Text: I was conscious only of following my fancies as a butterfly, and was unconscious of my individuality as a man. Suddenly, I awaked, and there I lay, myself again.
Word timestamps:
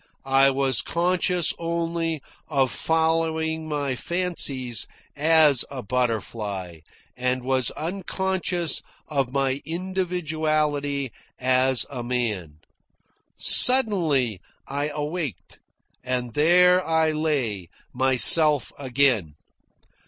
I 0.25 0.49
was 0.49 0.81
conscious 0.81 1.53
only 1.59 2.23
of 2.49 2.71
following 2.71 3.67
my 3.69 3.93
fancies 3.95 4.87
as 5.15 5.63
a 5.69 5.83
butterfly, 5.83 6.79
and 7.15 7.43
was 7.43 7.69
unconscious 7.77 8.81
of 9.09 9.31
my 9.31 9.61
individuality 9.63 11.11
as 11.37 11.85
a 11.87 12.01
man. 12.01 12.61
Suddenly, 13.37 14.41
I 14.67 14.87
awaked, 14.87 15.59
and 16.03 16.33
there 16.33 16.83
I 16.83 17.11
lay, 17.11 17.69
myself 17.93 18.71
again. 18.79 19.35